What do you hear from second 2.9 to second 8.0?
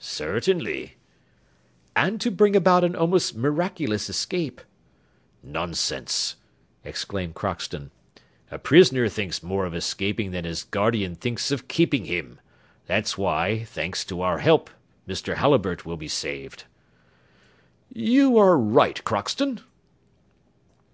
almost miraculous escape." "Nonsense," exclaimed Crockston;